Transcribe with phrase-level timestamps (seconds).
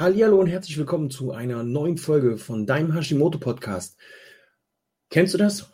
[0.00, 3.96] Hallo und herzlich willkommen zu einer neuen Folge von deinem Hashimoto Podcast.
[5.10, 5.72] Kennst du das?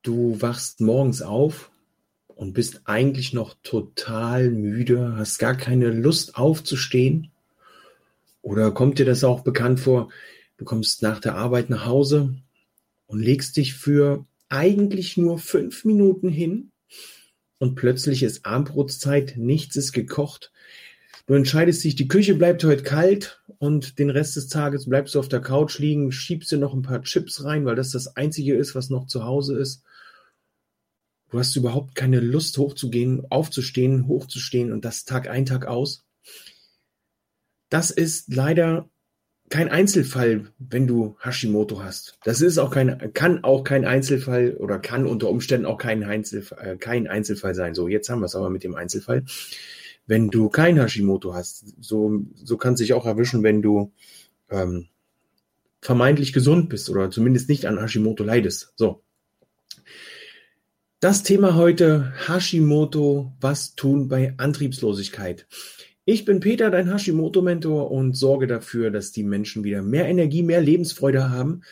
[0.00, 1.70] Du wachst morgens auf
[2.28, 7.30] und bist eigentlich noch total müde, hast gar keine Lust aufzustehen?
[8.40, 10.08] Oder kommt dir das auch bekannt vor?
[10.56, 12.36] Du kommst nach der Arbeit nach Hause
[13.04, 16.72] und legst dich für eigentlich nur fünf Minuten hin
[17.58, 20.52] und plötzlich ist Abendbrotzeit, nichts ist gekocht,
[21.26, 25.18] Du entscheidest dich, die Küche bleibt heute kalt und den Rest des Tages bleibst du
[25.18, 28.54] auf der Couch liegen, schiebst dir noch ein paar Chips rein, weil das das Einzige
[28.54, 29.82] ist, was noch zu Hause ist.
[31.30, 36.04] Du hast überhaupt keine Lust hochzugehen, aufzustehen, hochzustehen und das Tag ein, Tag aus.
[37.70, 38.88] Das ist leider
[39.48, 42.18] kein Einzelfall, wenn du Hashimoto hast.
[42.22, 46.74] Das ist auch kein, kann auch kein Einzelfall oder kann unter Umständen auch kein Einzelfall,
[46.74, 47.74] äh, kein Einzelfall sein.
[47.74, 49.24] So, jetzt haben wir es aber mit dem Einzelfall
[50.06, 51.74] wenn du kein Hashimoto hast.
[51.80, 53.92] So, so kann es sich auch erwischen, wenn du
[54.50, 54.86] ähm,
[55.80, 58.72] vermeintlich gesund bist oder zumindest nicht an Hashimoto leidest.
[58.76, 59.02] So.
[61.00, 65.46] Das Thema heute Hashimoto, was tun bei Antriebslosigkeit.
[66.04, 70.60] Ich bin Peter, dein Hashimoto-Mentor und sorge dafür, dass die Menschen wieder mehr Energie, mehr
[70.60, 71.62] Lebensfreude haben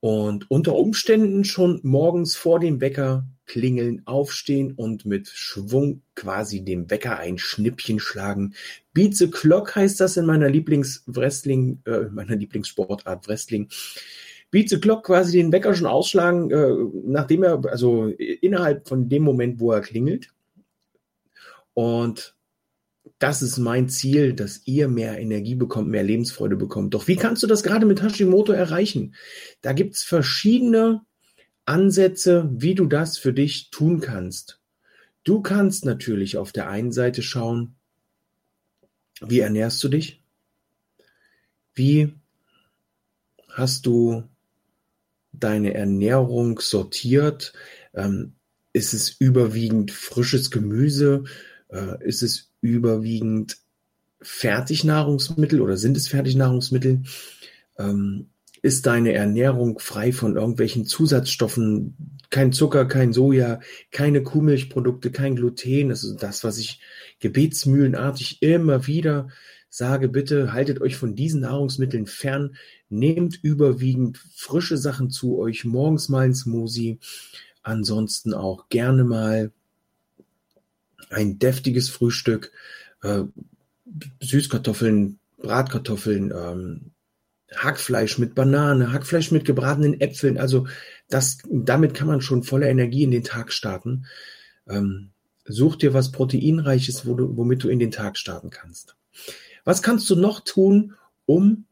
[0.00, 6.90] und unter Umständen schon morgens vor dem Wecker klingeln, aufstehen und mit Schwung quasi dem
[6.90, 8.54] Wecker ein Schnippchen schlagen.
[8.92, 13.68] Beat the Clock heißt das in meiner Lieblingswrestling, äh, meiner Lieblingssportart Wrestling.
[14.50, 16.74] Beat the Clock quasi den Wecker schon ausschlagen, äh,
[17.04, 20.32] nachdem er, also innerhalb von dem Moment, wo er klingelt.
[21.74, 22.36] Und
[23.18, 26.94] das ist mein Ziel, dass ihr mehr Energie bekommt, mehr Lebensfreude bekommt.
[26.94, 29.14] Doch wie kannst du das gerade mit Hashimoto erreichen?
[29.60, 31.02] Da gibt es verschiedene
[31.66, 34.60] Ansätze, wie du das für dich tun kannst.
[35.24, 37.76] Du kannst natürlich auf der einen Seite schauen,
[39.20, 40.22] wie ernährst du dich?
[41.74, 42.12] Wie
[43.48, 44.24] hast du
[45.32, 47.52] deine Ernährung sortiert?
[47.94, 48.34] Ähm,
[48.72, 51.24] ist es überwiegend frisches Gemüse?
[51.68, 53.58] Äh, ist es überwiegend
[54.20, 57.02] Fertignahrungsmittel oder sind es Fertignahrungsmittel?
[57.78, 58.30] Ähm,
[58.64, 62.18] ist deine Ernährung frei von irgendwelchen Zusatzstoffen?
[62.30, 63.60] Kein Zucker, kein Soja,
[63.90, 65.90] keine Kuhmilchprodukte, kein Gluten.
[65.90, 66.80] Das ist das, was ich
[67.20, 69.28] gebetsmühlenartig immer wieder
[69.68, 70.08] sage.
[70.08, 72.56] Bitte haltet euch von diesen Nahrungsmitteln fern.
[72.88, 75.66] Nehmt überwiegend frische Sachen zu euch.
[75.66, 77.00] Morgens mal ein Smoothie.
[77.62, 79.52] Ansonsten auch gerne mal
[81.10, 82.50] ein deftiges Frühstück,
[83.02, 83.24] äh,
[84.22, 86.93] Süßkartoffeln, Bratkartoffeln, ähm,
[87.54, 90.38] Hackfleisch mit Banane, Hackfleisch mit gebratenen Äpfeln.
[90.38, 90.66] Also
[91.08, 94.06] das, damit kann man schon voller Energie in den Tag starten.
[94.68, 95.10] Ähm,
[95.44, 98.96] such dir was Proteinreiches, wo du, womit du in den Tag starten kannst.
[99.64, 100.94] Was kannst du noch tun,
[101.26, 101.66] um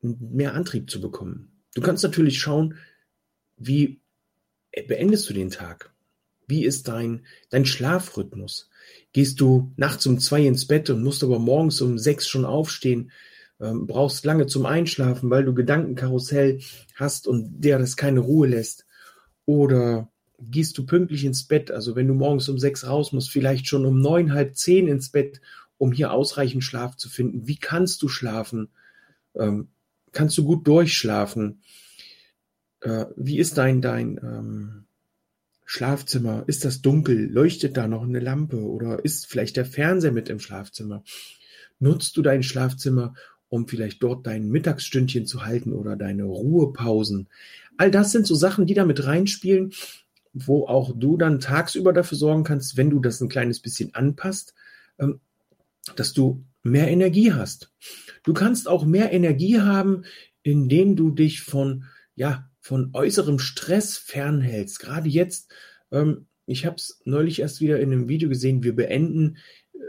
[0.00, 1.52] mehr Antrieb zu bekommen?
[1.74, 2.76] Du kannst natürlich schauen,
[3.56, 4.00] wie
[4.88, 5.92] beendest du den Tag?
[6.46, 8.68] Wie ist dein, dein Schlafrhythmus?
[9.12, 13.10] Gehst du nachts um zwei ins Bett und musst aber morgens um sechs schon aufstehen,
[13.60, 16.60] ähm, brauchst lange zum Einschlafen, weil du Gedankenkarussell
[16.94, 18.86] hast und der das keine Ruhe lässt?
[19.46, 23.66] Oder gehst du pünktlich ins Bett, also wenn du morgens um sechs raus musst, vielleicht
[23.66, 25.40] schon um neun, halb zehn ins Bett,
[25.78, 27.46] um hier ausreichend Schlaf zu finden?
[27.46, 28.68] Wie kannst du schlafen?
[29.34, 29.68] Ähm,
[30.12, 31.62] kannst du gut durchschlafen?
[32.80, 34.84] Äh, wie ist dein, dein, ähm,
[35.64, 37.30] Schlafzimmer, ist das dunkel?
[37.30, 41.02] Leuchtet da noch eine Lampe oder ist vielleicht der Fernseher mit im Schlafzimmer?
[41.78, 43.14] Nutzt du dein Schlafzimmer,
[43.54, 47.28] um vielleicht dort dein Mittagsstündchen zu halten oder deine Ruhepausen?
[47.76, 49.72] All das sind so Sachen, die da mit reinspielen,
[50.32, 54.54] wo auch du dann tagsüber dafür sorgen kannst, wenn du das ein kleines bisschen anpasst,
[54.98, 55.20] ähm,
[55.94, 57.70] dass du mehr Energie hast.
[58.24, 60.02] Du kannst auch mehr Energie haben,
[60.42, 61.84] indem du dich von,
[62.16, 64.80] ja, von äußerem Stress fernhältst.
[64.80, 65.52] Gerade jetzt,
[65.92, 69.36] ähm, ich habe es neulich erst wieder in einem Video gesehen, wir beenden,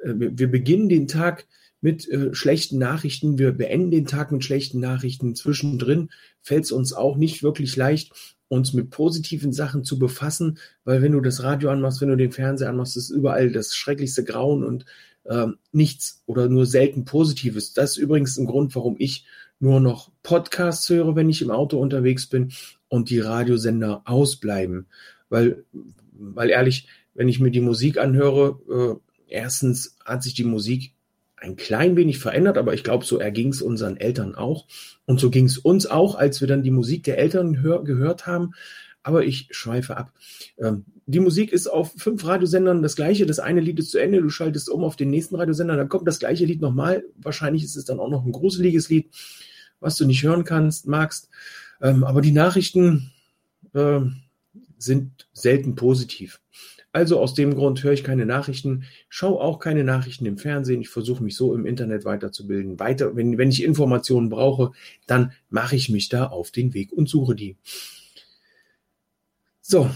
[0.04, 1.48] äh, wir beginnen den Tag
[1.82, 5.36] mit äh, schlechten Nachrichten, wir beenden den Tag mit schlechten Nachrichten.
[5.36, 6.10] Zwischendrin
[6.42, 8.12] fällt es uns auch nicht wirklich leicht,
[8.48, 12.32] uns mit positiven Sachen zu befassen, weil wenn du das Radio anmachst, wenn du den
[12.32, 14.86] Fernseher anmachst, ist überall das schrecklichste Grauen und
[15.26, 17.74] äh, nichts oder nur selten Positives.
[17.74, 19.26] Das ist übrigens ein Grund, warum ich
[19.60, 22.52] nur noch Podcasts höre, wenn ich im Auto unterwegs bin
[22.88, 24.88] und die Radiosender ausbleiben.
[25.30, 25.64] Weil,
[26.14, 29.00] weil ehrlich, wenn ich mir die Musik anhöre,
[29.30, 30.95] äh, erstens hat sich die Musik
[31.46, 34.66] ein klein wenig verändert, aber ich glaube, so erging es unseren Eltern auch.
[35.06, 38.26] Und so ging es uns auch, als wir dann die Musik der Eltern hör gehört
[38.28, 38.54] haben.
[39.04, 40.12] Aber ich schweife ab.
[40.58, 43.28] Ähm, die Musik ist auf fünf Radiosendern das gleiche.
[43.28, 46.08] Das eine Lied ist zu Ende, du schaltest um auf den nächsten Radiosender, dann kommt
[46.08, 47.04] das gleiche Lied nochmal.
[47.16, 49.12] Wahrscheinlich ist es dann auch noch ein gruseliges Lied,
[49.80, 51.30] was du nicht hören kannst, magst.
[51.82, 53.12] Ähm, aber die Nachrichten
[53.74, 54.00] äh,
[54.80, 56.40] sind selten positiv.
[56.96, 60.80] Also aus dem Grund höre ich keine Nachrichten, schaue auch keine Nachrichten im Fernsehen.
[60.80, 62.80] Ich versuche mich so im Internet weiterzubilden.
[62.80, 64.72] Weiter, wenn, wenn ich Informationen brauche,
[65.06, 67.58] dann mache ich mich da auf den Weg und suche die.
[69.60, 69.90] So.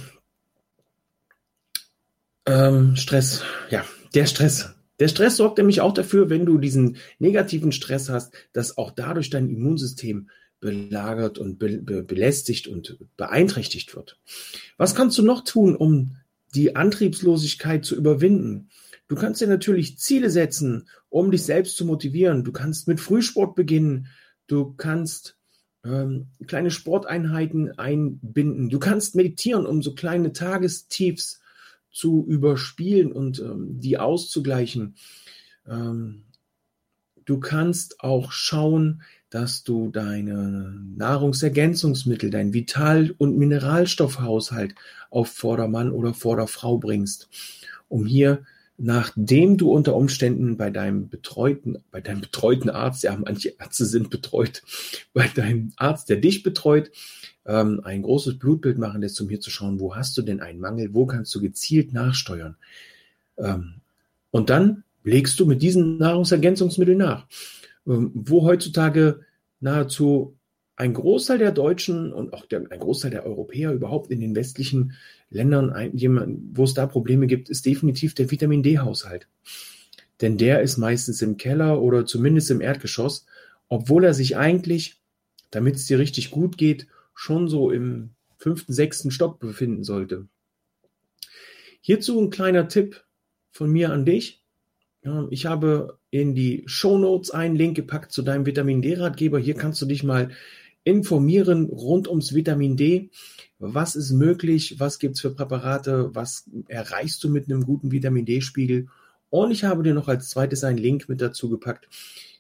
[2.46, 3.44] Ähm, Stress.
[3.70, 4.76] Ja, der Stress.
[5.00, 9.30] Der Stress sorgt nämlich auch dafür, wenn du diesen negativen Stress hast, dass auch dadurch
[9.30, 10.30] dein Immunsystem
[10.60, 14.20] belagert und be be belästigt und beeinträchtigt wird.
[14.76, 16.18] Was kannst du noch tun, um
[16.56, 18.70] die Antriebslosigkeit zu überwinden.
[19.08, 22.44] Du kannst dir natürlich Ziele setzen, um dich selbst zu motivieren.
[22.44, 24.08] Du kannst mit Frühsport beginnen.
[24.48, 25.38] Du kannst
[25.84, 28.70] ähm, kleine Sporteinheiten einbinden.
[28.70, 31.42] Du kannst meditieren, um so kleine Tagestiefs
[31.92, 34.96] zu überspielen und ähm, die auszugleichen.
[35.68, 36.26] Ähm,
[37.30, 44.74] du kannst auch schauen, dass du deine Nahrungsergänzungsmittel, dein Vital- und Mineralstoffhaushalt
[45.12, 47.30] auf Vordermann oder Vorderfrau bringst,
[47.88, 48.44] um hier
[48.82, 54.10] nachdem du unter Umständen bei deinem betreuten, bei deinem betreuten Arzt, ja, manche Ärzte sind
[54.10, 54.64] betreut,
[55.14, 56.90] bei deinem Arzt, der dich betreut,
[57.46, 60.62] ähm, ein großes Blutbild machen lässt, um hier zu schauen, wo hast du denn einen
[60.62, 62.56] Mangel, wo kannst du gezielt nachsteuern.
[63.38, 63.82] Ähm,
[64.32, 67.28] und dann legst du mit diesen Nahrungsergänzungsmitteln nach.
[67.88, 69.22] Ähm, wo heutzutage
[69.60, 70.38] nahezu
[70.76, 74.94] ein Großteil der Deutschen und auch der, ein Großteil der Europäer überhaupt in den westlichen
[75.30, 75.74] Ländern,
[76.54, 79.28] wo es da Probleme gibt, ist definitiv der Vitamin D-Haushalt.
[80.22, 83.26] Denn der ist meistens im Keller oder zumindest im Erdgeschoss,
[83.68, 85.02] obwohl er sich eigentlich,
[85.52, 90.28] damit es dir richtig gut geht, schon so im fünften, sechsten Stock befinden sollte.
[91.82, 93.04] Hierzu ein kleiner Tipp
[93.52, 94.39] von mir an dich.
[95.30, 99.40] Ich habe in die Show Notes einen Link gepackt zu deinem Vitamin D-Ratgeber.
[99.40, 100.32] Hier kannst du dich mal
[100.84, 103.10] informieren rund ums Vitamin D.
[103.60, 104.80] Was ist möglich?
[104.80, 106.14] Was gibt es für Präparate?
[106.14, 108.88] Was erreichst du mit einem guten Vitamin D-Spiegel?
[109.30, 111.88] Und ich habe dir noch als zweites einen Link mit dazu gepackt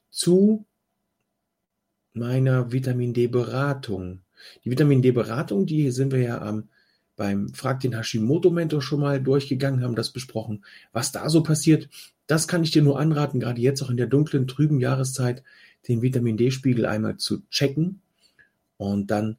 [0.09, 0.65] zu
[2.13, 4.21] meiner Vitamin D-Beratung.
[4.65, 6.69] Die Vitamin D-Beratung, die sind wir ja am
[7.15, 10.63] beim Frag den Hashimoto-Mentor schon mal durchgegangen, haben das besprochen.
[10.93, 11.89] Was da so passiert,
[12.29, 15.43] das kann ich dir nur anraten, gerade jetzt auch in der dunklen, trüben Jahreszeit,
[15.87, 18.01] den Vitamin D-Spiegel einmal zu checken
[18.77, 19.37] und dann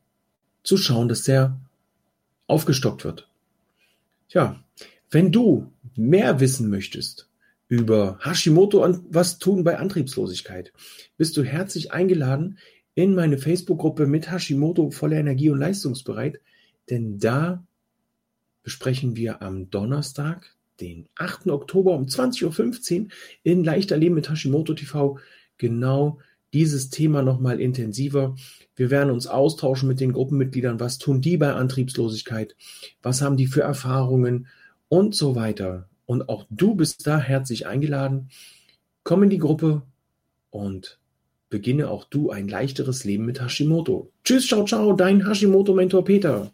[0.65, 1.61] zu schauen, dass der
[2.49, 3.31] aufgestockt wird.
[4.29, 4.61] Tja,
[5.09, 7.29] wenn du mehr wissen möchtest
[7.69, 10.73] über Hashimoto und was tun bei Antriebslosigkeit,
[11.17, 12.59] bist du herzlich eingeladen
[12.95, 16.41] in meine Facebook-Gruppe mit Hashimoto voller Energie und leistungsbereit,
[16.91, 17.65] denn da
[18.65, 21.49] besprechen wir am Donnerstag, den 8.
[21.49, 23.09] Oktober um 20.15 Uhr
[23.43, 25.19] in Leichter Leben mit Hashimoto TV
[25.59, 26.19] genau
[26.53, 28.35] dieses Thema nochmal intensiver.
[28.75, 30.81] Wir werden uns austauschen mit den Gruppenmitgliedern.
[30.81, 32.57] Was tun die bei Antriebslosigkeit?
[33.03, 34.49] Was haben die für Erfahrungen?
[34.89, 35.89] Und so weiter.
[36.07, 38.31] Und auch du bist da herzlich eingeladen.
[39.05, 39.83] Komm in die Gruppe
[40.51, 40.99] und
[41.49, 44.11] beginne auch du ein leichteres Leben mit Hashimoto.
[44.25, 46.53] Tschüss, ciao, ciao, dein Hashimoto-Mentor Peter.